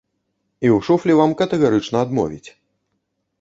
І 0.65 0.67
ў 0.75 0.87
шуфлі 0.87 1.17
вам 1.19 1.35
катэгарычна 1.43 1.97
адмовіць. 2.07 2.49